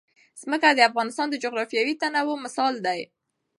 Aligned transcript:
ځمکه 0.41 0.67
د 0.73 0.79
افغانستان 0.89 1.27
د 1.29 1.35
جغرافیوي 1.43 1.93
تنوع 2.01 2.37
مثال 2.45 2.73
دی. 2.85 2.99